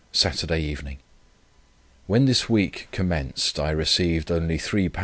Saturday 0.11 0.61
evening. 0.61 0.97
When 2.07 2.25
this 2.25 2.49
week 2.49 2.87
commenced, 2.91 3.59
I 3.59 3.69
received 3.69 4.31
only 4.31 4.57
£3 4.57 4.89
19s. 4.89 4.99